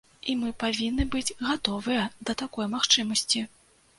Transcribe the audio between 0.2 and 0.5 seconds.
І мы